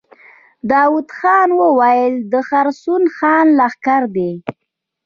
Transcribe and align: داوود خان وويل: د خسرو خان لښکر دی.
داوود 0.71 1.07
خان 1.17 1.49
وويل: 1.61 2.13
د 2.31 2.33
خسرو 2.47 3.07
خان 3.17 3.45
لښکر 3.59 4.03
دی. 4.15 4.31